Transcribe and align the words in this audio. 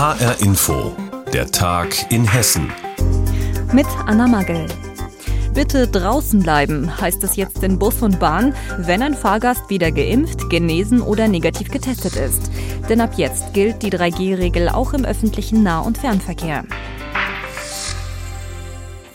HR 0.00 0.40
Info, 0.40 0.96
der 1.30 1.50
Tag 1.50 2.10
in 2.10 2.24
Hessen. 2.24 2.72
Mit 3.70 3.84
Anna 4.06 4.26
Magel. 4.26 4.64
Bitte 5.52 5.88
draußen 5.88 6.40
bleiben, 6.40 6.98
heißt 6.98 7.22
es 7.22 7.36
jetzt 7.36 7.62
in 7.62 7.78
Bus 7.78 8.00
und 8.00 8.18
Bahn, 8.18 8.54
wenn 8.78 9.02
ein 9.02 9.12
Fahrgast 9.12 9.68
wieder 9.68 9.92
geimpft, 9.92 10.48
genesen 10.48 11.02
oder 11.02 11.28
negativ 11.28 11.70
getestet 11.70 12.16
ist. 12.16 12.50
Denn 12.88 13.02
ab 13.02 13.12
jetzt 13.18 13.52
gilt 13.52 13.82
die 13.82 13.90
3G-Regel 13.90 14.70
auch 14.70 14.94
im 14.94 15.04
öffentlichen 15.04 15.62
Nah- 15.62 15.80
und 15.80 15.98
Fernverkehr. 15.98 16.64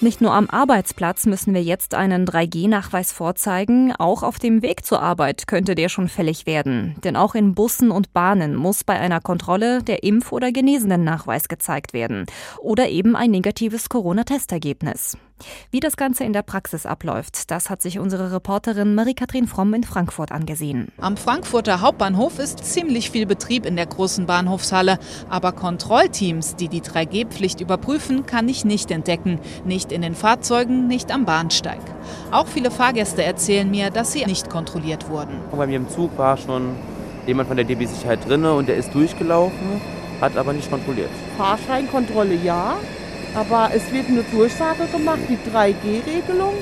Nicht 0.02 0.20
nur 0.20 0.34
am 0.34 0.50
Arbeitsplatz 0.50 1.26
müssen 1.26 1.54
wir 1.54 1.64
jetzt 1.64 1.96
einen 1.96 2.26
3G-Nachweis 2.26 3.14
vorzeigen, 3.14 3.94
auch 3.94 4.24
auf 4.24 4.40
dem 4.40 4.62
Weg 4.62 4.86
zur 4.86 5.02
Arbeit 5.02 5.48
könnte 5.48 5.74
der 5.74 5.88
schon 5.88 6.10
fällig 6.10 6.46
werden. 6.46 6.96
Denn 7.04 7.16
auch 7.16 7.34
in 7.34 7.56
Bussen 7.56 7.92
und 7.92 8.12
Bahnen 8.12 8.56
muss 8.56 8.84
bei 8.84 9.00
einer 9.00 9.22
Kontrolle 9.22 9.82
der 9.82 10.04
Impf- 10.04 10.34
oder 10.34 10.52
Genesenen-Nachweis 10.52 11.48
gezeigt 11.48 11.94
werden. 11.94 12.26
Oder 12.60 12.90
eben 12.90 13.16
ein 13.16 13.32
negatives 13.32 13.88
Corona-Testergebnis. 13.88 15.18
Wie 15.70 15.80
das 15.80 15.98
Ganze 15.98 16.24
in 16.24 16.34
der 16.34 16.44
Praxis 16.44 16.86
abläuft, 16.86 17.52
das 17.52 17.70
hat 17.70 17.82
sich 17.82 18.00
unsere 18.00 18.32
Reporterin 18.32 18.96
Marie-Kathrin 18.96 19.48
Fromm 19.48 19.74
in 19.74 19.84
Frankfurt 19.84 20.32
angesehen. 20.32 20.92
Am 20.98 21.18
Frankfurter 21.18 21.82
Hauptbahnhof 21.82 22.40
ist 22.40 22.64
ziemlich 22.64 23.12
viel 23.12 23.26
Betrieb 23.26 23.66
in 23.66 23.76
der 23.76 23.86
großen 23.86 24.26
Bahnhofshalle. 24.26 24.98
Aber 25.30 25.52
Kontrollteams, 25.52 26.56
die 26.56 26.70
die 26.70 26.82
3G-Pflicht 26.82 27.60
überprüfen, 27.60 28.26
kann 28.26 28.48
ich 28.48 28.64
nicht 28.64 28.92
entdecken. 28.92 29.40
Nicht 29.66 29.92
in 29.92 30.02
den 30.02 30.16
Fahrzeugen, 30.16 30.88
nicht 30.88 31.12
am 31.12 31.26
Bahnsteig. 31.26 31.82
Auch 32.32 32.48
viele 32.48 32.72
Fahrgäste 32.72 33.24
erzählen 33.24 33.70
mir, 33.70 33.90
dass 33.90 34.14
sie 34.14 34.26
nicht 34.26 34.50
kontrolliert 34.50 35.10
wurden. 35.10 35.34
Bei 35.52 35.68
mir 35.68 35.78
im 35.78 35.90
Zug 35.90 36.18
war 36.18 36.38
schon 36.38 36.76
jemand 37.28 37.48
von 37.48 37.58
der 37.58 37.66
DB-Sicherheit 37.66 38.28
drin 38.28 38.46
und 38.46 38.70
der 38.70 38.78
ist 38.78 38.94
durchgelaufen, 38.94 39.82
hat 40.22 40.38
aber 40.38 40.54
nicht 40.54 40.70
kontrolliert. 40.70 41.10
Fahrscheinkontrolle 41.38 42.36
ja, 42.36 42.78
aber 43.36 43.70
es 43.74 43.92
wird 43.92 44.08
eine 44.08 44.24
Durchsage 44.24 44.86
gemacht, 44.92 45.20
die 45.30 45.38
3G-Regelung, 45.52 46.54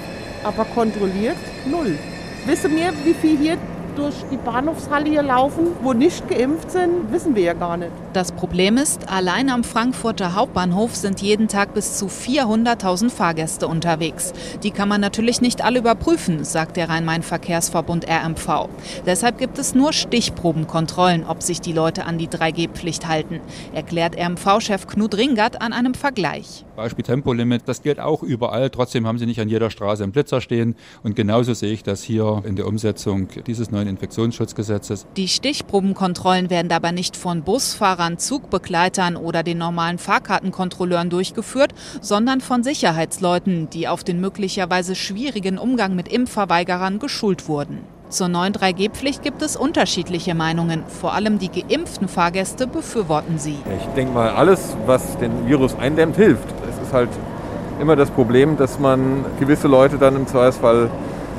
aber 0.44 0.66
kontrolliert 0.66 1.38
null. 1.66 1.98
Wissen 2.46 2.76
wir, 2.76 2.92
wie 3.04 3.14
viel 3.14 3.38
hier 3.38 3.58
durch 3.96 4.16
die 4.32 4.38
Bahnhofshalle 4.38 5.10
hier 5.10 5.24
laufen, 5.24 5.68
wo 5.82 5.94
nicht 5.94 6.28
geimpft 6.28 6.72
sind, 6.72 7.12
wissen 7.12 7.36
wir 7.36 7.44
ja 7.44 7.54
gar 7.54 7.78
nicht. 7.78 7.92
Das 8.14 8.32
Problem 8.32 8.78
ist, 8.78 9.10
allein 9.10 9.50
am 9.50 9.64
Frankfurter 9.64 10.36
Hauptbahnhof 10.36 10.96
sind 10.96 11.20
jeden 11.24 11.48
Tag 11.48 11.74
bis 11.74 11.98
zu 11.98 12.06
400.000 12.06 13.10
Fahrgäste 13.10 13.68
unterwegs. 13.68 14.34
Die 14.62 14.70
kann 14.70 14.88
man 14.88 15.02
natürlich 15.02 15.42
nicht 15.42 15.64
alle 15.64 15.80
überprüfen, 15.80 16.44
sagt 16.44 16.78
der 16.78 16.90
Rhein-Main-Verkehrsverbund 16.90 18.06
RMV. 18.08 18.70
Deshalb 19.08 19.40
gibt 19.40 19.58
es 19.58 19.74
nur 19.74 19.94
Stichprobenkontrollen, 19.94 21.26
ob 21.26 21.42
sich 21.42 21.60
die 21.60 21.74
Leute 21.74 22.06
an 22.06 22.20
die 22.20 22.28
3G-Pflicht 22.28 23.08
halten, 23.08 23.42
erklärt 23.74 24.16
RMV-Chef 24.16 24.86
Knut 24.86 25.18
Ringert 25.18 25.64
an 25.64 25.74
einem 25.74 25.96
Vergleich. 25.96 26.66
Beispiel 26.76 27.04
Tempolimit, 27.04 27.64
das 27.66 27.82
gilt 27.82 28.00
auch 28.00 28.22
überall. 28.22 28.70
Trotzdem 28.70 29.08
haben 29.08 29.18
sie 29.18 29.26
nicht 29.26 29.40
an 29.40 29.50
jeder 29.50 29.72
Straße 29.72 30.04
einen 30.04 30.12
Blitzer 30.12 30.40
stehen. 30.40 30.76
Und 31.02 31.16
genauso 31.16 31.54
sehe 31.54 31.72
ich 31.72 31.82
das 31.84 32.04
hier 32.04 32.44
in 32.46 32.56
der 32.56 32.68
Umsetzung 32.68 33.28
dieses 33.48 33.72
neuen 33.72 33.88
Infektionsschutzgesetzes. 33.88 35.08
Die 35.18 35.28
Stichprobenkontrollen 35.28 36.50
werden 36.50 36.70
dabei 36.70 36.92
nicht 36.92 37.16
von 37.16 37.44
Busfahrern, 37.44 38.03
Zugbegleitern 38.18 39.16
oder 39.16 39.44
den 39.44 39.58
normalen 39.58 39.98
Fahrkartenkontrolleuren 39.98 41.10
durchgeführt, 41.10 41.74
sondern 42.02 42.42
von 42.42 42.64
Sicherheitsleuten, 42.64 43.70
die 43.70 43.88
auf 43.88 44.04
den 44.04 44.20
möglicherweise 44.20 44.96
schwierigen 44.96 45.58
Umgang 45.58 45.96
mit 45.96 46.08
Impfverweigerern 46.08 47.00
geschult 47.00 47.48
wurden. 47.48 47.80
Zur 48.10 48.28
neuen 48.28 48.54
3G-Pflicht 48.54 49.24
gibt 49.24 49.42
es 49.42 49.56
unterschiedliche 49.56 50.36
Meinungen. 50.36 50.84
Vor 50.88 51.14
allem 51.14 51.40
die 51.40 51.50
geimpften 51.50 52.08
Fahrgäste 52.08 52.68
befürworten 52.68 53.40
sie. 53.40 53.58
Ich 53.80 53.86
denke 53.96 54.14
mal, 54.14 54.30
alles, 54.30 54.78
was 54.86 55.18
den 55.18 55.48
Virus 55.48 55.76
eindämmt, 55.76 56.16
hilft. 56.16 56.48
Es 56.70 56.88
ist 56.88 56.94
halt 56.94 57.10
immer 57.82 57.96
das 57.96 58.12
Problem, 58.12 58.56
dass 58.56 58.78
man 58.78 59.26
gewisse 59.40 59.68
Leute 59.68 59.98
dann 59.98 60.16
im 60.16 60.28
Zweifelsfall 60.28 60.92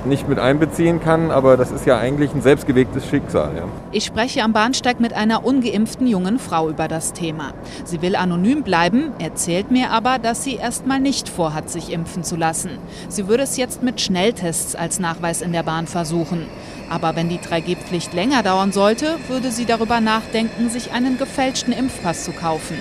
nicht 0.07 0.29
mit 0.29 0.39
einbeziehen 0.39 1.01
kann, 1.01 1.31
aber 1.31 1.57
das 1.57 1.71
ist 1.71 1.87
ja 1.87 1.99
eigentlich 1.99 2.35
ein 2.35 2.43
selbstgewegtes 2.43 3.07
Schicksal. 3.07 3.51
Ja. 3.57 3.63
Ich 3.93 4.05
spreche 4.05 4.43
am 4.43 4.53
Bahnsteig 4.53 5.01
mit 5.01 5.13
einer 5.13 5.45
ungeimpften 5.45 6.07
jungen 6.07 6.39
Frau 6.39 6.69
über 6.69 6.89
das 6.89 7.13
Thema. 7.13 7.53
Sie 7.85 8.03
will 8.03 8.17
anonym 8.17 8.63
bleiben, 8.63 9.13
erzählt 9.19 9.71
mir 9.71 9.91
aber, 9.91 10.19
dass 10.19 10.45
sie 10.45 10.57
erstmal 10.57 11.01
nicht 11.01 11.29
vorhat, 11.29 11.71
sich 11.71 11.93
impfen 11.93 12.25
zu 12.25 12.37
lassen. 12.37 12.71
Sie 13.09 13.29
würde 13.29 13.43
es 13.43 13.57
jetzt 13.57 13.83
mit 13.83 14.01
Schnelltests 14.01 14.75
als 14.75 14.99
Nachweis 14.99 15.43
in 15.43 15.53
der 15.53 15.63
Bahn 15.63 15.87
versuchen. 15.87 16.47
Aber 16.91 17.17
wenn 17.17 17.29
die 17.29 17.39
3G-Pflicht 17.39 18.13
länger 18.13 18.43
dauern 18.43 18.73
sollte, 18.73 19.17
würde 19.29 19.51
sie 19.51 19.65
darüber 19.65 20.01
nachdenken, 20.01 20.69
sich 20.69 20.93
einen 20.93 21.19
gefälschten 21.19 21.73
Impfpass 21.73 22.25
zu 22.25 22.33
kaufen. 22.33 22.77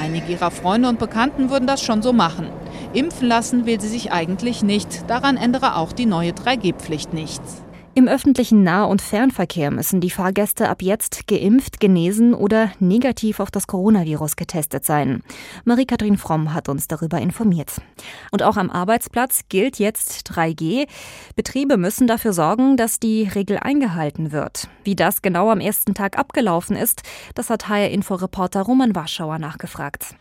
Einige 0.00 0.32
ihrer 0.32 0.50
Freunde 0.50 0.88
und 0.88 0.98
Bekannten 0.98 1.48
würden 1.48 1.66
das 1.66 1.82
schon 1.82 2.02
so 2.02 2.12
machen. 2.12 2.48
Impfen 2.96 3.28
lassen 3.28 3.66
will 3.66 3.78
sie 3.78 3.88
sich 3.88 4.10
eigentlich 4.10 4.62
nicht. 4.62 5.10
Daran 5.10 5.36
ändere 5.36 5.76
auch 5.76 5.92
die 5.92 6.06
neue 6.06 6.30
3G-Pflicht 6.30 7.12
nichts. 7.12 7.62
Im 7.94 8.08
öffentlichen 8.08 8.62
Nah- 8.62 8.84
und 8.84 9.02
Fernverkehr 9.02 9.70
müssen 9.70 10.00
die 10.00 10.08
Fahrgäste 10.08 10.70
ab 10.70 10.80
jetzt 10.80 11.26
geimpft, 11.26 11.78
genesen 11.78 12.32
oder 12.32 12.72
negativ 12.78 13.38
auf 13.38 13.50
das 13.50 13.66
Coronavirus 13.66 14.36
getestet 14.36 14.86
sein. 14.86 15.22
Marie-Kathrin 15.66 16.16
Fromm 16.16 16.54
hat 16.54 16.70
uns 16.70 16.88
darüber 16.88 17.18
informiert. 17.18 17.72
Und 18.30 18.42
auch 18.42 18.56
am 18.56 18.70
Arbeitsplatz 18.70 19.42
gilt 19.50 19.78
jetzt 19.78 20.30
3G. 20.30 20.86
Betriebe 21.36 21.76
müssen 21.76 22.06
dafür 22.06 22.32
sorgen, 22.32 22.78
dass 22.78 22.98
die 22.98 23.24
Regel 23.24 23.58
eingehalten 23.58 24.32
wird. 24.32 24.68
Wie 24.84 24.96
das 24.96 25.20
genau 25.20 25.50
am 25.50 25.60
ersten 25.60 25.92
Tag 25.92 26.18
abgelaufen 26.18 26.76
ist, 26.76 27.02
das 27.34 27.50
hat 27.50 27.68
HR-Info-Reporter 27.68 28.62
Roman 28.62 28.94
Warschauer 28.94 29.38
nachgefragt. 29.38 30.16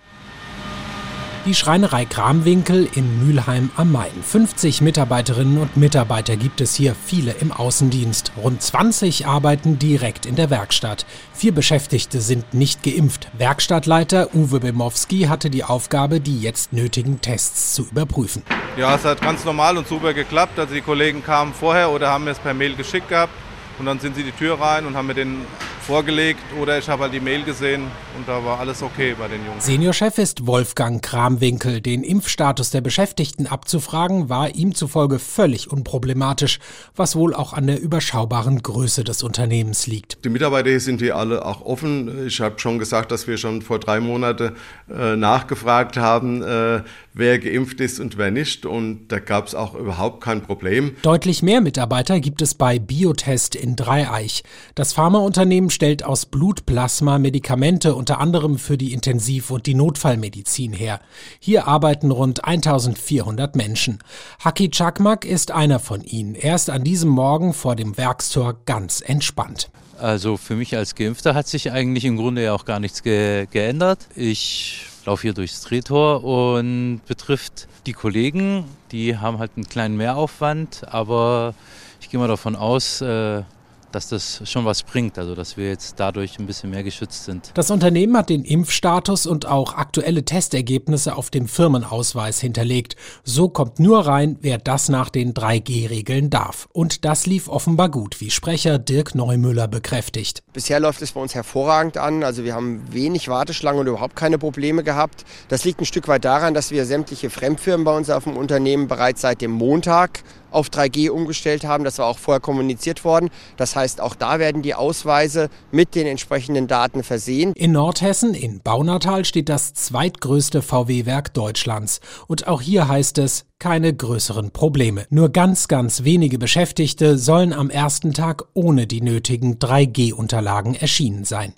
Die 1.45 1.53
Schreinerei 1.53 2.05
Kramwinkel 2.05 2.89
in 2.95 3.23
Mülheim 3.23 3.69
am 3.77 3.91
Main. 3.91 4.23
50 4.23 4.81
Mitarbeiterinnen 4.81 5.59
und 5.59 5.77
Mitarbeiter 5.77 6.37
gibt 6.37 6.59
es 6.59 6.73
hier, 6.73 6.95
viele 6.95 7.33
im 7.33 7.51
Außendienst. 7.51 8.31
Rund 8.35 8.63
20 8.63 9.27
arbeiten 9.27 9.77
direkt 9.77 10.25
in 10.25 10.35
der 10.35 10.49
Werkstatt. 10.49 11.05
Vier 11.35 11.53
Beschäftigte 11.53 12.19
sind 12.19 12.55
nicht 12.55 12.81
geimpft. 12.81 13.27
Werkstattleiter 13.37 14.33
Uwe 14.33 14.59
Bemowski 14.59 15.25
hatte 15.25 15.51
die 15.51 15.63
Aufgabe, 15.63 16.19
die 16.19 16.41
jetzt 16.41 16.73
nötigen 16.73 17.21
Tests 17.21 17.75
zu 17.75 17.83
überprüfen. 17.91 18.41
Ja, 18.75 18.95
es 18.95 19.05
hat 19.05 19.21
ganz 19.21 19.45
normal 19.45 19.77
und 19.77 19.87
super 19.87 20.15
geklappt. 20.15 20.57
Also 20.57 20.73
die 20.73 20.81
Kollegen 20.81 21.23
kamen 21.23 21.53
vorher 21.53 21.91
oder 21.91 22.09
haben 22.09 22.27
es 22.27 22.39
per 22.39 22.55
Mail 22.55 22.75
geschickt 22.75 23.09
gehabt. 23.09 23.33
Und 23.77 23.85
dann 23.85 23.99
sind 23.99 24.15
sie 24.15 24.23
die 24.23 24.31
Tür 24.31 24.59
rein 24.59 24.87
und 24.87 24.97
haben 24.97 25.05
mir 25.05 25.13
den 25.13 25.45
vorgelegt 25.85 26.41
oder 26.59 26.79
ich 26.79 26.89
habe 26.89 27.03
halt 27.03 27.13
die 27.13 27.19
Mail 27.19 27.43
gesehen 27.43 27.83
und 28.17 28.27
da 28.27 28.43
war 28.43 28.59
alles 28.59 28.81
okay 28.81 29.15
bei 29.17 29.27
den 29.27 29.45
Jungs. 29.45 29.65
Seniorchef 29.65 30.17
ist 30.17 30.47
Wolfgang 30.47 31.01
Kramwinkel. 31.03 31.79
Den 31.79 32.03
Impfstatus 32.03 32.71
der 32.71 32.81
Beschäftigten 32.81 33.45
abzufragen 33.45 34.27
war 34.27 34.55
ihm 34.55 34.73
zufolge 34.73 35.19
völlig 35.19 35.71
unproblematisch, 35.71 36.59
was 36.95 37.15
wohl 37.15 37.35
auch 37.35 37.53
an 37.53 37.67
der 37.67 37.79
überschaubaren 37.79 38.63
Größe 38.63 39.03
des 39.03 39.21
Unternehmens 39.21 39.85
liegt. 39.85 40.25
Die 40.25 40.29
Mitarbeiter 40.29 40.71
hier 40.71 40.79
sind 40.79 41.01
wir 41.01 41.15
alle 41.15 41.45
auch 41.45 41.61
offen. 41.61 42.25
Ich 42.25 42.41
habe 42.41 42.59
schon 42.59 42.79
gesagt, 42.79 43.11
dass 43.11 43.27
wir 43.27 43.37
schon 43.37 43.61
vor 43.61 43.79
drei 43.79 43.99
Monaten 43.99 44.53
äh, 44.89 45.15
nachgefragt 45.15 45.97
haben, 45.97 46.41
äh, 46.41 46.81
wer 47.13 47.39
geimpft 47.39 47.79
ist 47.79 47.99
und 47.99 48.17
wer 48.17 48.31
nicht 48.31 48.65
und 48.65 49.07
da 49.09 49.19
gab 49.19 49.47
es 49.47 49.53
auch 49.53 49.75
überhaupt 49.75 50.23
kein 50.23 50.41
Problem. 50.41 50.95
Deutlich 51.03 51.43
mehr 51.43 51.61
Mitarbeiter 51.61 52.19
gibt 52.19 52.41
es 52.41 52.55
bei 52.55 52.79
Biotest 52.79 53.55
in 53.55 53.75
Dreieich. 53.75 54.43
Das 54.73 54.91
Pharmaunternehmen 54.93 55.69
stellt 55.75 56.03
aus 56.03 56.25
Blutplasma 56.25 57.19
Medikamente 57.19 57.93
unter 57.93 58.19
anderem 58.19 58.57
für 58.57 58.77
die 58.77 58.93
Intensiv- 58.93 59.51
und 59.51 59.65
die 59.67 59.75
Notfallmedizin 59.75 60.73
her. 60.73 61.01
Hier 61.39 61.67
arbeiten 61.67 62.11
rund 62.11 62.45
1400 62.45 63.55
Menschen. 63.55 63.99
Haki 64.39 64.71
Chakmak 64.71 65.25
ist 65.25 65.51
einer 65.51 65.79
von 65.79 66.03
ihnen. 66.03 66.33
Er 66.33 66.55
ist 66.55 66.69
an 66.69 66.83
diesem 66.83 67.09
Morgen 67.09 67.53
vor 67.53 67.75
dem 67.75 67.97
Werkstor 67.97 68.57
ganz 68.65 69.01
entspannt. 69.01 69.69
Also 69.99 70.37
für 70.37 70.55
mich 70.55 70.75
als 70.75 70.95
Geimpfter 70.95 71.35
hat 71.35 71.47
sich 71.47 71.71
eigentlich 71.71 72.05
im 72.05 72.17
Grunde 72.17 72.43
ja 72.43 72.53
auch 72.53 72.65
gar 72.65 72.79
nichts 72.79 73.03
ge 73.03 73.47
geändert. 73.51 74.07
Ich 74.15 74.87
laufe 75.05 75.23
hier 75.23 75.33
durchs 75.33 75.61
Drehtor 75.61 76.23
und 76.23 77.01
betrifft 77.05 77.67
die 77.85 77.93
Kollegen, 77.93 78.63
die 78.91 79.17
haben 79.17 79.39
halt 79.39 79.51
einen 79.55 79.67
kleinen 79.67 79.97
Mehraufwand, 79.97 80.83
aber 80.87 81.53
ich 82.01 82.09
gehe 82.09 82.19
mal 82.19 82.27
davon 82.27 82.55
aus, 82.55 83.01
äh, 83.01 83.43
dass 83.91 84.09
das 84.09 84.41
schon 84.45 84.65
was 84.65 84.83
bringt, 84.83 85.17
also 85.17 85.35
dass 85.35 85.57
wir 85.57 85.69
jetzt 85.69 85.99
dadurch 85.99 86.39
ein 86.39 86.45
bisschen 86.45 86.69
mehr 86.69 86.83
geschützt 86.83 87.25
sind. 87.25 87.51
Das 87.53 87.71
Unternehmen 87.71 88.17
hat 88.17 88.29
den 88.29 88.43
Impfstatus 88.43 89.25
und 89.25 89.45
auch 89.45 89.75
aktuelle 89.75 90.23
Testergebnisse 90.23 91.15
auf 91.15 91.29
dem 91.29 91.47
Firmenausweis 91.47 92.39
hinterlegt. 92.39 92.95
So 93.23 93.49
kommt 93.49 93.79
nur 93.79 94.05
rein, 94.05 94.37
wer 94.41 94.57
das 94.57 94.89
nach 94.89 95.09
den 95.09 95.33
3G-Regeln 95.33 96.29
darf. 96.29 96.67
Und 96.73 97.05
das 97.05 97.25
lief 97.25 97.47
offenbar 97.47 97.89
gut, 97.89 98.21
wie 98.21 98.29
Sprecher 98.29 98.79
Dirk 98.79 99.15
Neumüller 99.15 99.67
bekräftigt. 99.67 100.43
Bisher 100.53 100.79
läuft 100.79 101.01
es 101.01 101.13
bei 101.13 101.21
uns 101.21 101.35
hervorragend 101.35 101.97
an. 101.97 102.23
Also 102.23 102.43
wir 102.43 102.53
haben 102.53 102.81
wenig 102.91 103.27
Warteschlangen 103.27 103.81
und 103.81 103.87
überhaupt 103.87 104.15
keine 104.15 104.37
Probleme 104.37 104.83
gehabt. 104.83 105.25
Das 105.47 105.63
liegt 105.63 105.81
ein 105.81 105.85
Stück 105.85 106.07
weit 106.07 106.25
daran, 106.25 106.53
dass 106.53 106.71
wir 106.71 106.85
sämtliche 106.85 107.29
Fremdfirmen 107.29 107.85
bei 107.85 107.95
uns 107.95 108.09
auf 108.09 108.23
dem 108.23 108.37
Unternehmen 108.37 108.87
bereits 108.87 109.21
seit 109.21 109.41
dem 109.41 109.51
Montag 109.51 110.23
auf 110.55 110.69
3G 110.69 111.09
umgestellt 111.09 111.65
haben. 111.65 111.83
Das 111.83 111.99
war 111.99 112.07
auch 112.07 112.17
vorher 112.17 112.39
kommuniziert 112.39 113.03
worden. 113.03 113.29
Das 113.57 113.75
heißt, 113.75 114.01
auch 114.01 114.15
da 114.15 114.39
werden 114.39 114.61
die 114.61 114.73
Ausweise 114.73 115.49
mit 115.71 115.95
den 115.95 116.07
entsprechenden 116.07 116.67
Daten 116.67 117.03
versehen. 117.03 117.53
In 117.53 117.73
Nordhessen, 117.73 118.33
in 118.33 118.61
Baunatal, 118.61 119.25
steht 119.25 119.49
das 119.49 119.73
zweitgrößte 119.73 120.61
VW-Werk 120.61 121.33
Deutschlands. 121.33 121.99
Und 122.27 122.47
auch 122.47 122.61
hier 122.61 122.87
heißt 122.87 123.17
es, 123.19 123.45
keine 123.59 123.93
größeren 123.93 124.51
Probleme. 124.51 125.05
Nur 125.09 125.29
ganz, 125.29 125.67
ganz 125.67 126.03
wenige 126.03 126.37
Beschäftigte 126.37 127.17
sollen 127.17 127.53
am 127.53 127.69
ersten 127.69 128.13
Tag 128.13 128.45
ohne 128.53 128.85
die 128.85 129.01
nötigen 129.01 129.59
3G-Unterlagen 129.59 130.75
erschienen 130.75 131.23
sein. 131.23 131.53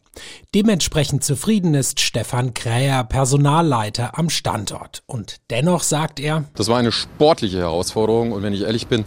Dementsprechend 0.54 1.24
zufrieden 1.24 1.74
ist 1.74 2.00
Stefan 2.00 2.54
Kräher, 2.54 3.04
Personalleiter 3.04 4.18
am 4.18 4.30
Standort. 4.30 5.04
Und 5.06 5.38
dennoch 5.50 5.84
sagt 5.84 6.20
er, 6.20 6.46
das 6.56 6.68
war 6.68 6.78
eine 6.78 6.92
sportliche 6.92 7.60
Herausforderung 7.60 8.32
und 8.32 8.44
wenn 8.44 8.54
ich 8.54 8.62
ehrlich 8.62 8.88
bin, 8.88 9.06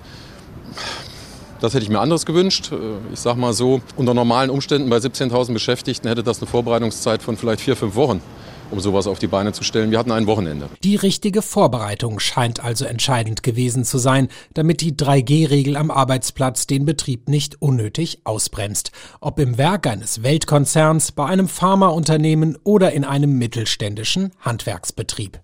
das 1.61 1.75
hätte 1.75 1.83
ich 1.83 1.91
mir 1.91 2.01
anderes 2.01 2.25
gewünscht. 2.25 2.71
Ich 3.13 3.21
sage 3.21 3.39
mal 3.39 3.53
so, 3.53 3.83
unter 3.97 4.15
normalen 4.15 4.51
Umständen 4.51 4.89
bei 4.89 4.97
17.000 4.97 5.53
Beschäftigten 5.53 6.09
hätte 6.09 6.23
das 6.23 6.41
eine 6.41 6.47
Vorbereitungszeit 6.47 7.23
von 7.23 7.37
vielleicht 7.37 7.61
vier, 7.61 7.77
fünf 7.77 7.95
Wochen 7.97 8.23
um 8.71 8.81
sowas 8.81 9.07
auf 9.07 9.19
die 9.19 9.27
Beine 9.27 9.53
zu 9.53 9.65
stellen. 9.65 9.91
Wir 9.91 9.99
hatten 9.99 10.13
ein 10.13 10.27
Wochenende. 10.27 10.69
Die 10.83 10.97
richtige 10.97 11.43
Vorbereitung 11.43 12.21
scheint 12.21 12.63
also 12.63 12.85
entscheidend 12.85 13.43
gewesen 13.43 13.85
zu 13.85 13.99
sein, 13.99 14.29
damit 14.55 14.81
die 14.81 14.93
3G-Regel 14.93 15.77
am 15.77 15.91
Arbeitsplatz 15.91 16.67
den 16.67 16.85
Betrieb 16.85 17.29
nicht 17.29 17.61
unnötig 17.61 18.21
ausbremst. 18.25 18.93
Ob 19.21 19.39
im 19.39 19.59
Werk 19.59 19.87
eines 19.87 20.23
Weltkonzerns, 20.23 21.13
bei 21.13 21.27
einem 21.27 21.49
Pharmaunternehmen 21.49 22.59
oder 22.65 22.93
in 22.93 23.05
einem 23.05 23.39
mittelständischen 23.39 24.33
Handwerksbetrieb. 24.41 25.41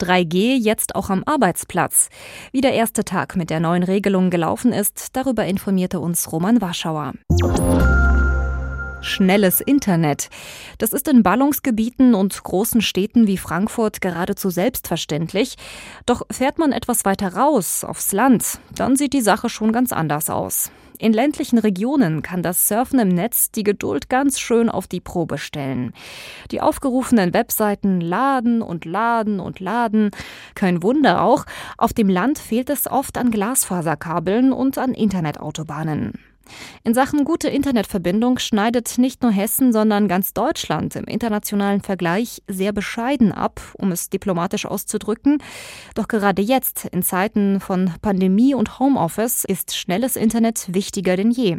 3G 0.00 0.56
jetzt 0.56 0.96
auch 0.96 1.10
am 1.10 1.22
Arbeitsplatz. 1.24 2.08
Wie 2.52 2.60
der 2.60 2.72
erste 2.72 3.04
Tag 3.04 3.36
mit 3.36 3.50
der 3.50 3.60
neuen 3.60 3.82
Regelung 3.82 4.30
gelaufen 4.30 4.72
ist, 4.72 5.16
darüber 5.16 5.44
informierte 5.44 6.00
uns 6.00 6.32
Roman 6.32 6.60
Warschauer 6.60 7.12
schnelles 9.04 9.60
Internet. 9.60 10.28
Das 10.78 10.92
ist 10.92 11.08
in 11.08 11.22
Ballungsgebieten 11.22 12.14
und 12.14 12.42
großen 12.42 12.80
Städten 12.80 13.26
wie 13.26 13.38
Frankfurt 13.38 14.00
geradezu 14.00 14.50
selbstverständlich. 14.50 15.56
Doch 16.06 16.22
fährt 16.30 16.58
man 16.58 16.72
etwas 16.72 17.04
weiter 17.04 17.34
raus, 17.34 17.84
aufs 17.84 18.12
Land, 18.12 18.58
dann 18.74 18.96
sieht 18.96 19.12
die 19.12 19.20
Sache 19.20 19.48
schon 19.48 19.72
ganz 19.72 19.92
anders 19.92 20.30
aus. 20.30 20.70
In 20.98 21.12
ländlichen 21.12 21.58
Regionen 21.58 22.22
kann 22.22 22.42
das 22.42 22.68
Surfen 22.68 23.00
im 23.00 23.08
Netz 23.08 23.50
die 23.50 23.64
Geduld 23.64 24.08
ganz 24.08 24.38
schön 24.38 24.68
auf 24.68 24.86
die 24.86 25.00
Probe 25.00 25.38
stellen. 25.38 25.92
Die 26.52 26.60
aufgerufenen 26.60 27.34
Webseiten 27.34 28.00
laden 28.00 28.62
und 28.62 28.84
laden 28.84 29.40
und 29.40 29.58
laden. 29.58 30.12
Kein 30.54 30.82
Wunder 30.84 31.22
auch, 31.22 31.46
auf 31.78 31.92
dem 31.92 32.08
Land 32.08 32.38
fehlt 32.38 32.70
es 32.70 32.86
oft 32.86 33.18
an 33.18 33.32
Glasfaserkabeln 33.32 34.52
und 34.52 34.78
an 34.78 34.94
Internetautobahnen. 34.94 36.12
In 36.82 36.94
Sachen 36.94 37.24
gute 37.24 37.48
Internetverbindung 37.48 38.38
schneidet 38.38 38.98
nicht 38.98 39.22
nur 39.22 39.32
Hessen, 39.32 39.72
sondern 39.72 40.08
ganz 40.08 40.32
Deutschland 40.32 40.96
im 40.96 41.04
internationalen 41.04 41.80
Vergleich 41.80 42.42
sehr 42.48 42.72
bescheiden 42.72 43.32
ab, 43.32 43.60
um 43.78 43.92
es 43.92 44.10
diplomatisch 44.10 44.66
auszudrücken. 44.66 45.38
Doch 45.94 46.08
gerade 46.08 46.42
jetzt, 46.42 46.84
in 46.86 47.02
Zeiten 47.02 47.60
von 47.60 47.92
Pandemie 48.02 48.54
und 48.54 48.78
Homeoffice, 48.78 49.44
ist 49.44 49.76
schnelles 49.76 50.16
Internet 50.16 50.66
wichtiger 50.68 51.16
denn 51.16 51.30
je. 51.30 51.58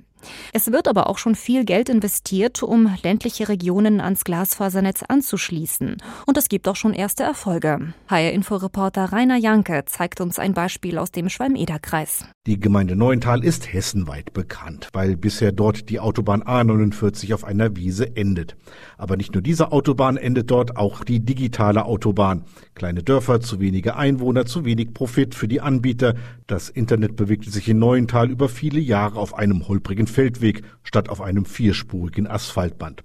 Es 0.53 0.71
wird 0.71 0.87
aber 0.87 1.09
auch 1.09 1.17
schon 1.17 1.35
viel 1.35 1.65
Geld 1.65 1.89
investiert, 1.89 2.63
um 2.63 2.95
ländliche 3.03 3.49
Regionen 3.49 4.01
ans 4.01 4.23
Glasfasernetz 4.23 5.03
anzuschließen. 5.07 5.97
Und 6.25 6.37
es 6.37 6.49
gibt 6.49 6.67
auch 6.67 6.75
schon 6.75 6.93
erste 6.93 7.23
Erfolge. 7.23 7.93
HR-Inforeporter 8.09 9.11
Rainer 9.11 9.37
Janke 9.37 9.83
zeigt 9.85 10.21
uns 10.21 10.39
ein 10.39 10.53
Beispiel 10.53 10.97
aus 10.97 11.11
dem 11.11 11.29
Schwalm-Eder-Kreis. 11.29 12.25
Die 12.47 12.59
Gemeinde 12.59 12.95
Neuental 12.95 13.43
ist 13.43 13.73
hessenweit 13.73 14.33
bekannt, 14.33 14.89
weil 14.93 15.17
bisher 15.17 15.51
dort 15.51 15.89
die 15.89 15.99
Autobahn 15.99 16.43
A49 16.43 17.33
auf 17.33 17.43
einer 17.43 17.75
Wiese 17.75 18.15
endet. 18.15 18.55
Aber 18.97 19.17
nicht 19.17 19.33
nur 19.33 19.41
diese 19.41 19.71
Autobahn 19.71 20.17
endet 20.17 20.51
dort, 20.51 20.77
auch 20.77 21.03
die 21.03 21.19
digitale 21.19 21.85
Autobahn. 21.85 22.43
Kleine 22.75 23.01
Dörfer, 23.01 23.41
zu 23.41 23.59
wenige 23.59 23.95
Einwohner, 23.95 24.45
zu 24.45 24.63
wenig 24.63 24.93
Profit 24.93 25.33
für 25.33 25.47
die 25.47 25.61
Anbieter. 25.61 26.15
Das 26.45 26.69
Internet 26.69 27.15
bewegte 27.15 27.49
sich 27.49 27.67
in 27.67 27.79
Neuental 27.79 28.29
über 28.29 28.47
viele 28.47 28.79
Jahre 28.79 29.19
auf 29.19 29.33
einem 29.33 29.67
holprigen 29.67 30.07
Feldweg 30.15 30.61
statt 30.83 31.09
auf 31.09 31.19
einem 31.19 31.43
vierspurigen 31.43 32.25
Asphaltband. 32.25 33.03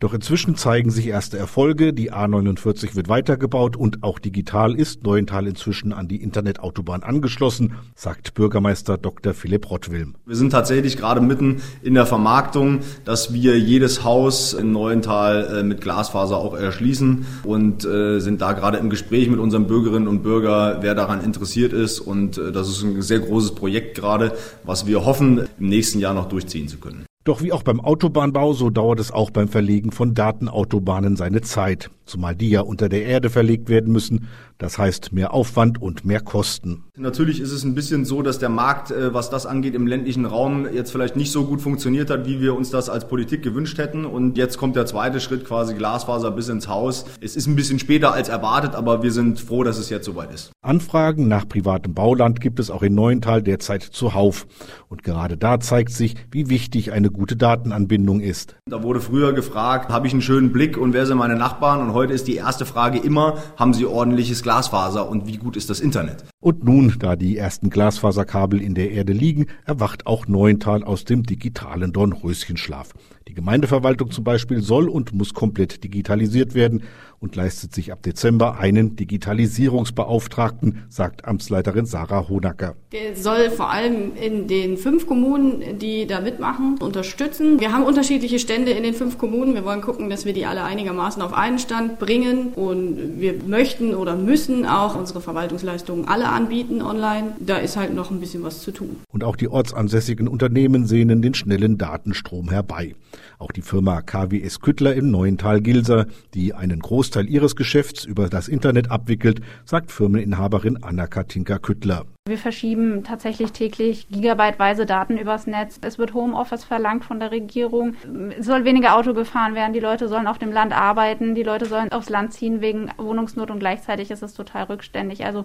Doch 0.00 0.14
inzwischen 0.14 0.56
zeigen 0.56 0.90
sich 0.90 1.06
erste 1.06 1.38
Erfolge. 1.38 1.92
Die 1.92 2.12
A49 2.12 2.94
wird 2.96 3.08
weitergebaut 3.08 3.76
und 3.76 4.02
auch 4.02 4.18
digital 4.18 4.74
ist 4.74 5.04
Neuental 5.04 5.46
inzwischen 5.46 5.92
an 5.92 6.08
die 6.08 6.22
Internetautobahn 6.22 7.02
angeschlossen, 7.02 7.74
sagt 7.94 8.34
Bürgermeister 8.34 8.98
Dr. 8.98 9.34
Philipp 9.34 9.70
Rottwilm. 9.70 10.14
Wir 10.26 10.36
sind 10.36 10.50
tatsächlich 10.50 10.96
gerade 10.96 11.20
mitten 11.20 11.62
in 11.82 11.94
der 11.94 12.06
Vermarktung, 12.06 12.80
dass 13.04 13.32
wir 13.32 13.58
jedes 13.58 14.04
Haus 14.04 14.52
in 14.52 14.72
Neuental 14.72 15.58
äh, 15.60 15.62
mit 15.62 15.80
Glasfaser 15.80 16.36
auch 16.36 16.54
erschließen 16.54 17.26
und 17.44 17.84
äh, 17.84 18.18
sind 18.20 18.40
da 18.40 18.52
gerade 18.52 18.78
im 18.78 18.90
Gespräch 18.90 19.28
mit 19.28 19.38
unseren 19.38 19.66
Bürgerinnen 19.66 20.08
und 20.08 20.22
Bürgern, 20.22 20.78
wer 20.80 20.94
daran 20.94 21.22
interessiert 21.22 21.72
ist. 21.72 22.00
Und 22.00 22.38
äh, 22.38 22.52
das 22.52 22.68
ist 22.68 22.82
ein 22.82 23.02
sehr 23.02 23.20
großes 23.20 23.54
Projekt 23.54 23.96
gerade, 23.96 24.32
was 24.64 24.86
wir 24.86 25.04
hoffen, 25.04 25.48
im 25.58 25.68
nächsten 25.68 25.98
Jahr 25.98 26.14
noch 26.14 26.28
durchziehen 26.28 26.68
zu 26.68 26.78
können. 26.78 27.06
Doch 27.24 27.40
wie 27.42 27.52
auch 27.52 27.62
beim 27.62 27.80
Autobahnbau, 27.80 28.52
so 28.52 28.68
dauert 28.68 29.00
es 29.00 29.10
auch 29.10 29.30
beim 29.30 29.48
Verlegen 29.48 29.92
von 29.92 30.12
Datenautobahnen 30.12 31.16
seine 31.16 31.40
Zeit, 31.40 31.90
zumal 32.04 32.36
die 32.36 32.50
ja 32.50 32.60
unter 32.60 32.90
der 32.90 33.06
Erde 33.06 33.30
verlegt 33.30 33.70
werden 33.70 33.90
müssen, 33.92 34.28
das 34.58 34.78
heißt 34.78 35.12
mehr 35.12 35.34
Aufwand 35.34 35.80
und 35.80 36.04
mehr 36.04 36.20
Kosten. 36.20 36.84
Natürlich 36.96 37.40
ist 37.40 37.50
es 37.50 37.64
ein 37.64 37.74
bisschen 37.74 38.04
so, 38.04 38.22
dass 38.22 38.38
der 38.38 38.48
Markt, 38.48 38.90
äh, 38.90 39.12
was 39.12 39.30
das 39.30 39.46
angeht, 39.46 39.74
im 39.74 39.86
ländlichen 39.86 40.26
Raum 40.26 40.66
jetzt 40.72 40.92
vielleicht 40.92 41.16
nicht 41.16 41.32
so 41.32 41.44
gut 41.44 41.60
funktioniert 41.60 42.08
hat, 42.10 42.26
wie 42.26 42.40
wir 42.40 42.54
uns 42.54 42.70
das 42.70 42.88
als 42.88 43.08
Politik 43.08 43.42
gewünscht 43.42 43.78
hätten. 43.78 44.04
Und 44.04 44.38
jetzt 44.38 44.58
kommt 44.58 44.76
der 44.76 44.86
zweite 44.86 45.20
Schritt, 45.20 45.44
quasi 45.44 45.74
Glasfaser 45.74 46.30
bis 46.30 46.48
ins 46.48 46.68
Haus. 46.68 47.06
Es 47.20 47.34
ist 47.34 47.46
ein 47.46 47.56
bisschen 47.56 47.78
später 47.78 48.12
als 48.12 48.28
erwartet, 48.28 48.74
aber 48.74 49.02
wir 49.02 49.10
sind 49.10 49.40
froh, 49.40 49.64
dass 49.64 49.78
es 49.78 49.90
jetzt 49.90 50.06
soweit 50.06 50.32
ist. 50.32 50.52
Anfragen 50.62 51.26
nach 51.26 51.48
privatem 51.48 51.94
Bauland 51.94 52.40
gibt 52.40 52.60
es 52.60 52.70
auch 52.70 52.82
in 52.82 52.94
Neuental 52.94 53.42
derzeit 53.42 53.82
zuhauf. 53.82 54.46
Und 54.88 55.02
gerade 55.02 55.36
da 55.36 55.58
zeigt 55.58 55.90
sich, 55.90 56.14
wie 56.30 56.48
wichtig 56.48 56.92
eine 56.92 57.10
gute 57.10 57.34
Datenanbindung 57.34 58.20
ist. 58.20 58.54
Da 58.66 58.82
wurde 58.84 59.00
früher 59.00 59.32
gefragt, 59.32 59.90
habe 59.90 60.06
ich 60.06 60.12
einen 60.12 60.22
schönen 60.22 60.52
Blick 60.52 60.78
und 60.78 60.92
wer 60.92 61.06
sind 61.06 61.18
meine 61.18 61.34
Nachbarn? 61.34 61.80
Und 61.80 61.92
heute 61.92 62.12
ist 62.12 62.28
die 62.28 62.36
erste 62.36 62.64
Frage 62.64 62.98
immer, 62.98 63.38
haben 63.56 63.74
Sie 63.74 63.86
ordentliches 63.86 64.43
Glasfaser 64.44 65.08
und 65.08 65.26
wie 65.26 65.38
gut 65.38 65.56
ist 65.56 65.70
das 65.70 65.80
Internet? 65.80 66.24
Und 66.44 66.62
nun, 66.62 66.94
da 66.98 67.16
die 67.16 67.38
ersten 67.38 67.70
Glasfaserkabel 67.70 68.60
in 68.60 68.74
der 68.74 68.90
Erde 68.90 69.14
liegen, 69.14 69.46
erwacht 69.64 70.06
auch 70.06 70.28
Neuental 70.28 70.84
aus 70.84 71.06
dem 71.06 71.22
digitalen 71.22 71.94
Dornröschenschlaf. 71.94 72.90
Die 73.26 73.32
Gemeindeverwaltung 73.32 74.10
zum 74.10 74.24
Beispiel 74.24 74.60
soll 74.60 74.90
und 74.90 75.14
muss 75.14 75.32
komplett 75.32 75.82
digitalisiert 75.82 76.54
werden 76.54 76.82
und 77.20 77.36
leistet 77.36 77.74
sich 77.74 77.90
ab 77.90 78.02
Dezember 78.02 78.58
einen 78.58 78.96
Digitalisierungsbeauftragten, 78.96 80.84
sagt 80.90 81.24
Amtsleiterin 81.24 81.86
Sarah 81.86 82.28
Honacker. 82.28 82.74
Der 82.92 83.16
soll 83.16 83.50
vor 83.50 83.70
allem 83.70 84.14
in 84.14 84.46
den 84.46 84.76
fünf 84.76 85.06
Kommunen, 85.06 85.78
die 85.78 86.06
da 86.06 86.20
mitmachen, 86.20 86.76
unterstützen. 86.80 87.60
Wir 87.60 87.72
haben 87.72 87.84
unterschiedliche 87.84 88.38
Stände 88.38 88.72
in 88.72 88.82
den 88.82 88.92
fünf 88.92 89.16
Kommunen. 89.16 89.54
Wir 89.54 89.64
wollen 89.64 89.80
gucken, 89.80 90.10
dass 90.10 90.26
wir 90.26 90.34
die 90.34 90.44
alle 90.44 90.64
einigermaßen 90.64 91.22
auf 91.22 91.32
einen 91.32 91.58
Stand 91.58 91.98
bringen 91.98 92.48
und 92.54 93.18
wir 93.18 93.34
möchten 93.46 93.94
oder 93.94 94.16
müssen 94.16 94.66
auch 94.66 94.94
unsere 94.94 95.22
Verwaltungsleistungen 95.22 96.06
alle 96.06 96.28
anbieten 96.34 96.82
online. 96.82 97.36
Da 97.38 97.56
ist 97.56 97.76
halt 97.76 97.94
noch 97.94 98.10
ein 98.10 98.20
bisschen 98.20 98.42
was 98.42 98.60
zu 98.60 98.72
tun. 98.72 99.00
Und 99.12 99.24
auch 99.24 99.36
die 99.36 99.48
ortsansässigen 99.48 100.28
Unternehmen 100.28 100.86
sehnen 100.86 101.22
den 101.22 101.34
schnellen 101.34 101.78
Datenstrom 101.78 102.50
herbei. 102.50 102.94
Auch 103.38 103.52
die 103.52 103.62
Firma 103.62 104.02
KWS 104.02 104.60
Küttler 104.60 104.94
im 104.94 105.10
Neuental 105.10 105.60
Gilser, 105.60 106.06
die 106.34 106.54
einen 106.54 106.80
Großteil 106.80 107.28
ihres 107.28 107.56
Geschäfts 107.56 108.04
über 108.04 108.28
das 108.28 108.48
Internet 108.48 108.90
abwickelt, 108.90 109.40
sagt 109.64 109.92
Firmeninhaberin 109.92 110.82
Anna 110.82 111.06
Katinka 111.06 111.58
Küttler. 111.58 112.04
Wir 112.26 112.38
verschieben 112.38 113.04
tatsächlich 113.04 113.52
täglich 113.52 114.08
gigabyteweise 114.08 114.86
Daten 114.86 115.18
übers 115.18 115.46
Netz. 115.46 115.78
Es 115.82 115.98
wird 115.98 116.14
Homeoffice 116.14 116.64
verlangt 116.64 117.04
von 117.04 117.20
der 117.20 117.30
Regierung. 117.30 117.96
Es 118.38 118.46
soll 118.46 118.64
weniger 118.64 118.96
Auto 118.96 119.12
gefahren 119.12 119.54
werden. 119.54 119.74
Die 119.74 119.80
Leute 119.80 120.08
sollen 120.08 120.26
auf 120.26 120.38
dem 120.38 120.50
Land 120.50 120.72
arbeiten. 120.72 121.34
Die 121.34 121.42
Leute 121.42 121.66
sollen 121.66 121.92
aufs 121.92 122.08
Land 122.08 122.32
ziehen 122.32 122.62
wegen 122.62 122.90
Wohnungsnot 122.96 123.50
und 123.50 123.58
gleichzeitig 123.58 124.10
ist 124.10 124.22
es 124.22 124.32
total 124.32 124.64
rückständig. 124.64 125.26
Also 125.26 125.44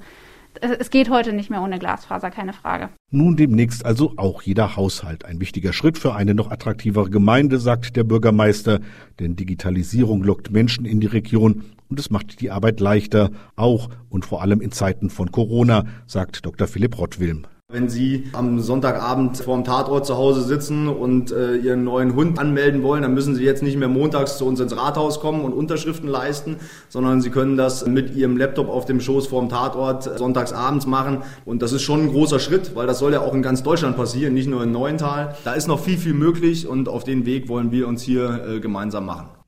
es 0.62 0.90
geht 0.90 1.10
heute 1.10 1.34
nicht 1.34 1.50
mehr 1.50 1.62
ohne 1.62 1.80
Glasfaser, 1.80 2.32
keine 2.32 2.54
Frage. 2.54 2.90
Nun 3.12 3.38
demnächst 3.38 3.86
also 3.86 4.14
auch 4.18 4.42
jeder 4.42 4.76
Haushalt. 4.76 5.26
Ein 5.26 5.40
wichtiger 5.40 5.74
Schritt 5.74 5.98
für 5.98 6.16
eine 6.16 6.34
noch 6.34 6.52
attraktivere 6.52 7.10
Gemeinde, 7.10 7.60
sagt 7.60 7.96
der 7.96 8.04
Bürgermeister. 8.04 8.80
Denn 9.20 9.36
Digitalisierung 9.36 10.24
lockt 10.24 10.52
Menschen 10.52 10.86
in 10.86 11.00
die 11.00 11.08
Region 11.08 11.64
und 11.90 12.00
es 12.00 12.10
macht 12.10 12.42
die 12.42 12.52
Arbeit 12.52 12.80
leichter, 12.80 13.32
auch 13.56 13.90
und 14.10 14.26
vor 14.26 14.42
allem 14.42 14.62
in 14.62 14.72
Zeiten 14.72 15.10
von 15.10 15.32
Corona, 15.32 15.86
sagt 16.06 16.46
Dr. 16.46 16.68
Philipp 16.68 16.98
Rottwilm. 17.00 17.46
Wenn 17.72 17.88
Sie 17.88 18.24
am 18.34 18.60
Sonntagabend 18.60 19.38
vorm 19.38 19.64
Tatort 19.64 20.04
zu 20.04 20.18
Hause 20.18 20.42
sitzen 20.42 20.88
und 20.88 21.32
äh, 21.32 21.56
Ihren 21.56 21.84
neuen 21.84 22.16
Hund 22.16 22.40
anmelden 22.40 22.82
wollen, 22.82 23.04
dann 23.04 23.14
müssen 23.14 23.36
Sie 23.36 23.44
jetzt 23.44 23.62
nicht 23.62 23.78
mehr 23.78 23.88
montags 23.88 24.40
zu 24.40 24.48
uns 24.48 24.60
ins 24.60 24.76
Rathaus 24.76 25.20
kommen 25.20 25.42
und 25.42 25.54
Unterschriften 25.54 26.10
leisten, 26.10 26.56
sondern 26.88 27.22
Sie 27.22 27.30
können 27.30 27.58
das 27.58 27.86
mit 27.86 28.16
Ihrem 28.16 28.38
Laptop 28.38 28.70
auf 28.70 28.86
dem 28.86 29.00
Schoß 29.00 29.28
vorm 29.28 29.50
Tatort 29.50 30.18
sonntagsabends 30.18 30.88
machen. 30.88 31.20
Und 31.46 31.62
das 31.62 31.72
ist 31.72 31.84
schon 31.84 32.06
ein 32.06 32.10
großer 32.10 32.40
Schritt, 32.40 32.76
weil 32.76 32.88
das 32.88 32.98
soll 32.98 33.14
ja 33.14 33.22
auch 33.22 33.36
in 33.36 33.44
ganz 33.44 33.62
Deutschland 33.62 33.96
passieren, 33.96 34.34
nicht 34.34 34.50
nur 34.50 34.64
in 34.64 34.72
Neuental. 34.72 35.36
Da 35.44 35.54
ist 35.54 35.68
noch 35.68 35.80
viel, 35.80 36.00
viel 36.00 36.16
möglich 36.16 36.68
und 36.68 36.90
auf 36.90 37.04
den 37.04 37.28
Weg 37.28 37.50
wollen 37.50 37.72
wir 37.72 37.88
uns 37.88 38.02
hier 38.02 38.46
äh, 38.48 38.60
gemeinsam 38.60 39.06
machen. 39.06 39.39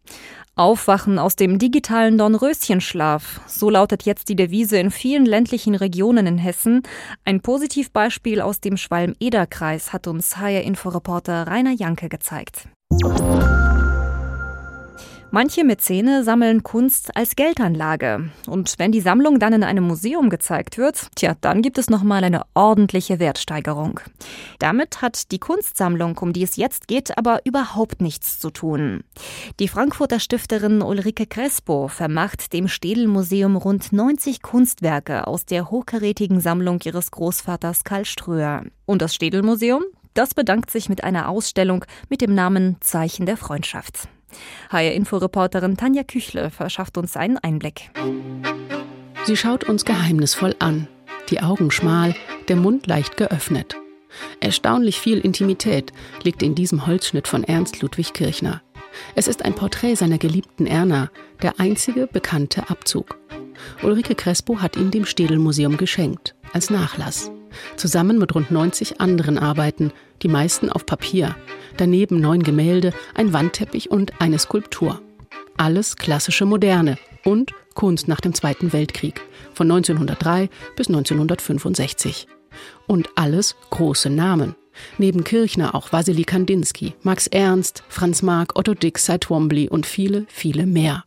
Aufwachen 0.61 1.17
aus 1.17 1.35
dem 1.35 1.57
digitalen 1.57 2.19
Dornröschenschlaf. 2.19 3.41
So 3.47 3.71
lautet 3.71 4.03
jetzt 4.03 4.29
die 4.29 4.35
Devise 4.35 4.77
in 4.77 4.91
vielen 4.91 5.25
ländlichen 5.25 5.73
Regionen 5.73 6.27
in 6.27 6.37
Hessen. 6.37 6.83
Ein 7.25 7.41
Positivbeispiel 7.41 8.41
aus 8.41 8.61
dem 8.61 8.77
Schwalm-Eder-Kreis 8.77 9.91
hat 9.91 10.05
uns 10.05 10.37
HR-Inforeporter 10.37 11.47
Rainer 11.47 11.73
Janke 11.73 12.09
gezeigt. 12.09 12.67
Manche 15.33 15.63
Mäzene 15.63 16.25
sammeln 16.25 16.61
Kunst 16.61 17.15
als 17.15 17.37
Geldanlage. 17.37 18.29
Und 18.47 18.75
wenn 18.79 18.91
die 18.91 18.99
Sammlung 18.99 19.39
dann 19.39 19.53
in 19.53 19.63
einem 19.63 19.85
Museum 19.85 20.29
gezeigt 20.29 20.77
wird, 20.77 21.07
tja, 21.15 21.37
dann 21.39 21.61
gibt 21.61 21.77
es 21.77 21.89
nochmal 21.89 22.25
eine 22.25 22.41
ordentliche 22.53 23.17
Wertsteigerung. 23.17 24.01
Damit 24.59 25.01
hat 25.01 25.31
die 25.31 25.39
Kunstsammlung, 25.39 26.17
um 26.17 26.33
die 26.33 26.43
es 26.43 26.57
jetzt 26.57 26.89
geht, 26.89 27.17
aber 27.17 27.39
überhaupt 27.45 28.01
nichts 28.01 28.39
zu 28.39 28.49
tun. 28.49 29.05
Die 29.61 29.69
Frankfurter 29.69 30.19
Stifterin 30.19 30.81
Ulrike 30.81 31.25
Crespo 31.25 31.87
vermacht 31.87 32.51
dem 32.51 32.67
Städel-Museum 32.67 33.55
rund 33.55 33.93
90 33.93 34.41
Kunstwerke 34.41 35.27
aus 35.27 35.45
der 35.45 35.71
hochkarätigen 35.71 36.41
Sammlung 36.41 36.81
ihres 36.83 37.09
Großvaters 37.09 37.85
Karl 37.85 38.03
Ströer. 38.03 38.65
Und 38.85 39.01
das 39.01 39.15
Städel-Museum? 39.15 39.83
Das 40.13 40.33
bedankt 40.33 40.71
sich 40.71 40.89
mit 40.89 41.05
einer 41.05 41.29
Ausstellung 41.29 41.85
mit 42.09 42.19
dem 42.19 42.35
Namen 42.35 42.75
Zeichen 42.81 43.25
der 43.25 43.37
Freundschaft. 43.37 44.09
HR-Inforeporterin 44.69 45.77
Tanja 45.77 46.03
Küchle 46.03 46.49
verschafft 46.49 46.97
uns 46.97 47.15
einen 47.15 47.37
Einblick. 47.37 47.91
Sie 49.25 49.37
schaut 49.37 49.63
uns 49.63 49.85
geheimnisvoll 49.85 50.55
an, 50.59 50.87
die 51.29 51.41
Augen 51.41 51.71
schmal, 51.71 52.15
der 52.47 52.55
Mund 52.55 52.87
leicht 52.87 53.17
geöffnet. 53.17 53.75
Erstaunlich 54.39 54.99
viel 54.99 55.19
Intimität 55.19 55.93
liegt 56.23 56.43
in 56.43 56.55
diesem 56.55 56.85
Holzschnitt 56.85 57.27
von 57.27 57.43
Ernst 57.43 57.81
Ludwig 57.81 58.13
Kirchner. 58.13 58.61
Es 59.15 59.27
ist 59.27 59.45
ein 59.45 59.53
Porträt 59.55 59.95
seiner 59.95 60.17
geliebten 60.17 60.67
Erna, 60.67 61.09
der 61.41 61.59
einzige 61.59 62.07
bekannte 62.07 62.69
Abzug. 62.69 63.17
Ulrike 63.83 64.15
Crespo 64.15 64.59
hat 64.59 64.75
ihn 64.75 64.91
dem 64.91 65.05
Städel-Museum 65.05 65.77
geschenkt, 65.77 66.35
als 66.53 66.69
Nachlass. 66.69 67.31
Zusammen 67.75 68.17
mit 68.17 68.33
rund 68.33 68.51
90 68.51 68.99
anderen 69.01 69.37
Arbeiten, 69.37 69.91
die 70.21 70.27
meisten 70.27 70.69
auf 70.69 70.85
Papier, 70.85 71.35
daneben 71.77 72.19
neun 72.19 72.43
Gemälde, 72.43 72.93
ein 73.13 73.33
Wandteppich 73.33 73.91
und 73.91 74.21
eine 74.21 74.39
Skulptur. 74.39 75.01
Alles 75.57 75.95
klassische 75.95 76.45
Moderne 76.45 76.97
und 77.23 77.53
Kunst 77.73 78.07
nach 78.07 78.21
dem 78.21 78.33
Zweiten 78.33 78.73
Weltkrieg 78.73 79.21
von 79.53 79.71
1903 79.71 80.49
bis 80.75 80.87
1965. 80.87 82.27
Und 82.87 83.09
alles 83.15 83.55
große 83.69 84.09
Namen. 84.09 84.55
Neben 84.97 85.23
Kirchner 85.23 85.75
auch 85.75 85.91
Wassily 85.91 86.23
Kandinsky, 86.23 86.93
Max 87.03 87.27
Ernst, 87.27 87.83
Franz 87.89 88.21
Marc, 88.21 88.57
Otto 88.57 88.73
Dix, 88.73 89.05
Cy 89.05 89.19
Twombly 89.19 89.69
und 89.69 89.85
viele, 89.85 90.25
viele 90.27 90.65
mehr. 90.65 91.03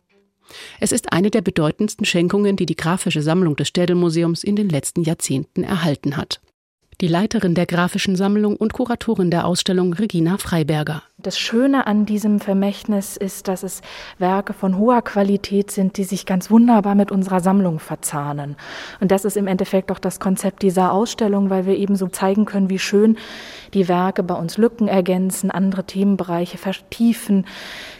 Es 0.79 0.91
ist 0.91 1.11
eine 1.11 1.31
der 1.31 1.41
bedeutendsten 1.41 2.05
Schenkungen, 2.05 2.55
die 2.55 2.67
die 2.67 2.75
grafische 2.75 3.21
Sammlung 3.21 3.55
des 3.55 3.67
Städelmuseums 3.67 4.43
in 4.43 4.55
den 4.55 4.69
letzten 4.69 5.01
Jahrzehnten 5.01 5.63
erhalten 5.63 6.17
hat 6.17 6.39
die 7.01 7.07
Leiterin 7.07 7.55
der 7.55 7.65
grafischen 7.65 8.15
Sammlung 8.15 8.55
und 8.55 8.73
Kuratorin 8.73 9.31
der 9.31 9.45
Ausstellung 9.45 9.93
Regina 9.93 10.37
Freiberger. 10.37 11.03
Das 11.17 11.39
Schöne 11.39 11.87
an 11.87 12.05
diesem 12.05 12.39
Vermächtnis 12.39 13.17
ist, 13.17 13.47
dass 13.47 13.63
es 13.63 13.81
Werke 14.19 14.53
von 14.53 14.77
hoher 14.77 15.01
Qualität 15.01 15.71
sind, 15.71 15.97
die 15.97 16.03
sich 16.03 16.25
ganz 16.25 16.51
wunderbar 16.51 16.93
mit 16.93 17.11
unserer 17.11 17.39
Sammlung 17.39 17.79
verzahnen. 17.79 18.55
Und 18.99 19.11
das 19.11 19.25
ist 19.25 19.35
im 19.35 19.47
Endeffekt 19.47 19.91
auch 19.91 19.99
das 19.99 20.19
Konzept 20.19 20.61
dieser 20.61 20.91
Ausstellung, 20.91 21.49
weil 21.49 21.65
wir 21.65 21.77
eben 21.77 21.95
so 21.95 22.07
zeigen 22.07 22.45
können, 22.45 22.69
wie 22.69 22.79
schön 22.79 23.17
die 23.73 23.87
Werke 23.87 24.23
bei 24.23 24.35
uns 24.35 24.57
Lücken 24.57 24.87
ergänzen, 24.87 25.51
andere 25.51 25.85
Themenbereiche 25.85 26.57
vertiefen, 26.57 27.45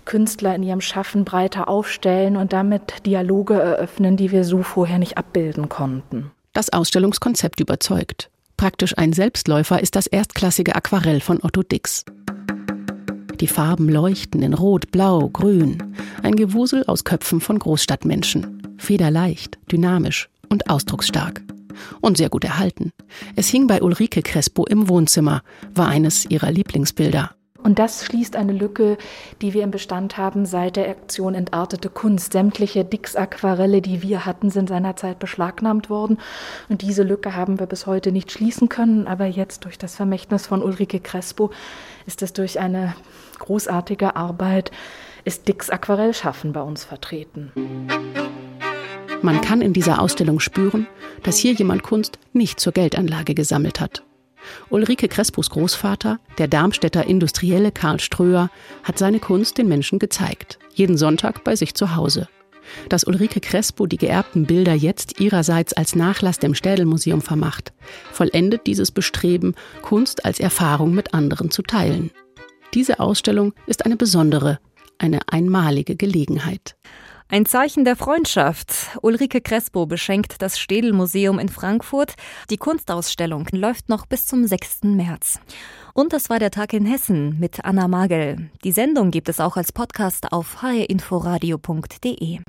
Künstler 0.05 0.55
in 0.55 0.63
ihrem 0.63 0.81
Schaffen 0.81 1.25
breiter 1.25 1.67
aufstellen 1.67 2.37
und 2.37 2.53
damit 2.53 3.05
Dialoge 3.05 3.55
eröffnen, 3.55 4.17
die 4.17 4.31
wir 4.31 4.43
so 4.43 4.61
vorher 4.61 4.99
nicht 4.99 5.17
abbilden 5.17 5.67
konnten. 5.67 6.31
Das 6.53 6.71
Ausstellungskonzept 6.71 7.59
überzeugt. 7.59 8.29
Praktisch 8.57 8.97
ein 8.97 9.13
Selbstläufer 9.13 9.81
ist 9.81 9.95
das 9.95 10.07
erstklassige 10.07 10.75
Aquarell 10.75 11.19
von 11.19 11.39
Otto 11.43 11.61
Dix. 11.63 12.05
Die 13.39 13.47
Farben 13.47 13.89
leuchten 13.89 14.41
in 14.41 14.53
Rot, 14.53 14.91
Blau, 14.91 15.29
Grün. 15.29 15.95
Ein 16.23 16.35
Gewusel 16.35 16.85
aus 16.85 17.03
Köpfen 17.03 17.41
von 17.41 17.59
Großstadtmenschen. 17.59 18.75
Federleicht, 18.77 19.57
dynamisch 19.71 20.29
und 20.49 20.69
ausdrucksstark. 20.69 21.41
Und 21.99 22.17
sehr 22.17 22.29
gut 22.29 22.45
erhalten. 22.45 22.91
Es 23.35 23.49
hing 23.49 23.67
bei 23.67 23.81
Ulrike 23.81 24.21
Crespo 24.21 24.65
im 24.65 24.87
Wohnzimmer, 24.87 25.41
war 25.73 25.89
eines 25.89 26.25
ihrer 26.29 26.51
Lieblingsbilder. 26.51 27.35
Und 27.65 27.79
das 27.79 28.05
schließt 28.05 28.35
eine 28.35 28.53
Lücke, 28.53 28.95
die 29.41 29.55
wir 29.55 29.63
im 29.63 29.71
Bestand 29.71 30.17
haben 30.17 30.45
seit 30.45 30.75
der 30.75 30.87
Aktion 30.87 31.33
Entartete 31.33 31.89
Kunst. 31.89 32.33
Sämtliche 32.33 32.85
Dix-Aquarelle, 32.85 33.81
die 33.81 34.03
wir 34.03 34.27
hatten, 34.27 34.51
sind 34.51 34.69
seinerzeit 34.69 35.17
beschlagnahmt 35.17 35.89
worden. 35.89 36.19
Und 36.69 36.83
diese 36.83 37.01
Lücke 37.01 37.35
haben 37.35 37.59
wir 37.59 37.65
bis 37.65 37.87
heute 37.87 38.11
nicht 38.11 38.31
schließen 38.31 38.69
können. 38.69 39.07
Aber 39.07 39.25
jetzt 39.25 39.65
durch 39.65 39.79
das 39.79 39.95
Vermächtnis 39.95 40.45
von 40.45 40.61
Ulrike 40.61 40.99
Crespo 40.99 41.49
ist 42.05 42.21
es 42.21 42.33
durch 42.33 42.59
eine 42.59 42.95
großartige 43.39 44.15
Arbeit, 44.15 44.69
ist 45.23 45.47
Dix 45.47 45.71
Aquarellschaffen 45.71 46.53
bei 46.53 46.61
uns 46.61 46.83
vertreten. 46.83 47.51
Man 49.23 49.41
kann 49.41 49.61
in 49.61 49.73
dieser 49.73 49.99
Ausstellung 49.99 50.39
spüren, 50.39 50.85
dass 51.23 51.37
hier 51.37 51.53
jemand 51.53 51.81
Kunst 51.81 52.19
nicht 52.31 52.59
zur 52.59 52.73
Geldanlage 52.73 53.33
gesammelt 53.33 53.79
hat. 53.79 54.03
Ulrike 54.69 55.07
Crespos 55.07 55.49
Großvater, 55.49 56.19
der 56.37 56.47
Darmstädter 56.47 57.05
Industrielle 57.05 57.71
Karl 57.71 57.99
Ströer, 57.99 58.49
hat 58.83 58.97
seine 58.97 59.19
Kunst 59.19 59.57
den 59.57 59.67
Menschen 59.67 59.99
gezeigt. 59.99 60.59
Jeden 60.73 60.97
Sonntag 60.97 61.43
bei 61.43 61.55
sich 61.55 61.73
zu 61.73 61.95
Hause. 61.95 62.27
Dass 62.89 63.05
Ulrike 63.05 63.39
Crespo 63.39 63.85
die 63.85 63.97
geerbten 63.97 64.45
Bilder 64.45 64.73
jetzt 64.73 65.19
ihrerseits 65.19 65.73
als 65.73 65.95
Nachlass 65.95 66.39
dem 66.39 66.55
Städelmuseum 66.55 67.21
vermacht, 67.21 67.73
vollendet 68.11 68.65
dieses 68.67 68.91
Bestreben, 68.91 69.55
Kunst 69.81 70.25
als 70.25 70.39
Erfahrung 70.39 70.93
mit 70.93 71.13
anderen 71.13 71.51
zu 71.51 71.61
teilen. 71.61 72.11
Diese 72.73 72.99
Ausstellung 72.99 73.53
ist 73.67 73.85
eine 73.85 73.95
besondere, 73.95 74.59
eine 74.97 75.19
einmalige 75.27 75.95
Gelegenheit. 75.95 76.75
Ein 77.27 77.47
Zeichen 77.47 77.85
der 77.85 77.95
Freundschaft. 77.95 78.99
Ulrike 79.01 79.41
Crespo 79.41 79.87
beschenkt 79.87 80.43
das 80.43 80.59
Städel-Museum 80.59 81.39
in 81.39 81.49
Frankfurt. 81.49 82.13
Die 82.51 82.57
Kunstausstellung 82.57 83.47
läuft 83.51 83.89
noch 83.89 84.05
bis 84.05 84.27
zum 84.27 84.45
6. 84.45 84.83
März. 84.83 85.39
Und 85.95 86.13
das 86.13 86.29
war 86.29 86.37
der 86.37 86.51
Tag 86.51 86.73
in 86.73 86.85
Hessen 86.85 87.39
mit 87.39 87.65
Anna 87.65 87.87
Magel. 87.87 88.51
Die 88.63 88.71
Sendung 88.71 89.09
gibt 89.09 89.27
es 89.27 89.39
auch 89.39 89.57
als 89.57 89.71
Podcast 89.71 90.31
auf 90.31 90.61
hrinforadio.de. 90.61 92.39